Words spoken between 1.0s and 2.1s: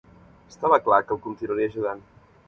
que el continuaria ajudant.